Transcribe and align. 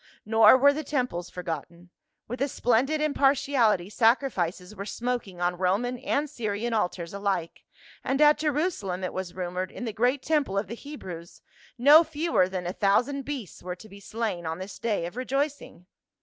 Nor 0.25 0.57
were 0.57 0.73
the 0.73 0.83
temples 0.83 1.29
forgotten; 1.29 1.91
with 2.27 2.41
a 2.41 2.47
splendid 2.47 3.01
impartiality 3.01 3.87
sacrifices 3.87 4.75
were 4.75 4.83
smoking 4.83 5.39
on 5.39 5.59
Roman 5.59 5.99
and 5.99 6.27
Syrian 6.27 6.73
altars 6.73 7.13
alike, 7.13 7.65
and 8.03 8.19
at 8.19 8.39
Jerusalem, 8.39 9.03
it 9.03 9.13
was 9.13 9.35
rumored, 9.35 9.69
in 9.71 9.85
the 9.85 9.93
great 9.93 10.23
temple 10.23 10.57
of 10.57 10.65
the 10.65 10.73
Hebrews, 10.73 11.43
no 11.77 12.03
fewer 12.03 12.49
than 12.49 12.65
a 12.65 12.73
thousand 12.73 13.25
beasts 13.25 13.61
were 13.61 13.75
to 13.75 13.87
be 13.87 13.99
slain 13.99 14.47
on 14.47 14.57
this 14.57 14.79
day 14.79 15.05
of 15.05 15.15
rejoicing. 15.15 15.85